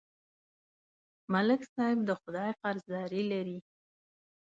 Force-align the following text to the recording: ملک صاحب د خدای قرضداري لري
ملک 1.33 1.61
صاحب 1.73 1.99
د 2.05 2.09
خدای 2.21 2.51
قرضداري 2.61 3.23
لري 3.31 3.57